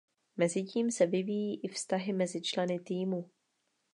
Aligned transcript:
Mezitím 0.37 0.91
se 0.91 1.05
vyvíjí 1.05 1.59
i 1.63 1.67
vztahy 1.67 2.13
mezi 2.13 2.41
členy 2.41 2.79
týmu. 2.79 3.29